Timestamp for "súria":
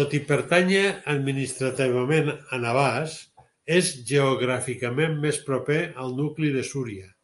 6.74-7.14